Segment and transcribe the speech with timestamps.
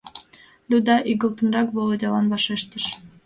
[0.69, 2.85] —Люда игылтынрак Володялан вашештыш.